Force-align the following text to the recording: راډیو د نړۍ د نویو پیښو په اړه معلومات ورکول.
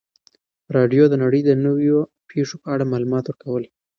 راډیو 0.75 1.03
د 1.09 1.13
نړۍ 1.23 1.41
د 1.45 1.51
نویو 1.65 1.99
پیښو 2.29 2.55
په 2.63 2.67
اړه 2.73 2.89
معلومات 2.91 3.23
ورکول. 3.27 3.63